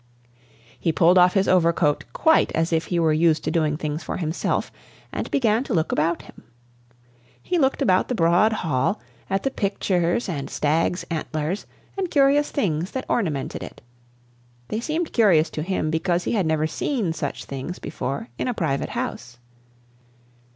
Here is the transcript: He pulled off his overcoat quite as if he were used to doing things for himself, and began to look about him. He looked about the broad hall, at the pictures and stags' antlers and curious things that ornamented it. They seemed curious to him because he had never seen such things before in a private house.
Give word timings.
He 0.79 0.91
pulled 0.91 1.19
off 1.19 1.35
his 1.35 1.47
overcoat 1.47 2.05
quite 2.11 2.51
as 2.53 2.73
if 2.73 2.85
he 2.87 2.97
were 2.97 3.13
used 3.13 3.43
to 3.43 3.51
doing 3.51 3.77
things 3.77 4.03
for 4.03 4.17
himself, 4.17 4.71
and 5.11 5.29
began 5.29 5.63
to 5.65 5.75
look 5.75 5.91
about 5.91 6.23
him. 6.23 6.41
He 7.39 7.59
looked 7.59 7.83
about 7.83 8.07
the 8.07 8.15
broad 8.15 8.51
hall, 8.51 8.99
at 9.29 9.43
the 9.43 9.51
pictures 9.51 10.27
and 10.27 10.49
stags' 10.49 11.05
antlers 11.11 11.67
and 11.99 12.09
curious 12.09 12.49
things 12.49 12.89
that 12.93 13.05
ornamented 13.07 13.61
it. 13.61 13.79
They 14.69 14.79
seemed 14.79 15.13
curious 15.13 15.51
to 15.51 15.61
him 15.61 15.91
because 15.91 16.23
he 16.23 16.31
had 16.31 16.47
never 16.47 16.65
seen 16.65 17.13
such 17.13 17.45
things 17.45 17.77
before 17.77 18.27
in 18.39 18.47
a 18.47 18.55
private 18.55 18.89
house. 18.89 19.37